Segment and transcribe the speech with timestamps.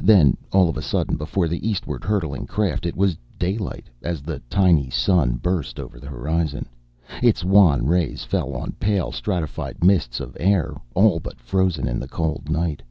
[0.00, 4.40] Then, all of a sudden, before the eastward hurtling craft, it was daylight, as the
[4.50, 6.68] tiny sun burst over the horizon.
[7.22, 12.08] Its wan rays fell on pale, stratified mists of air, all but frozen in the
[12.08, 12.82] cold of night.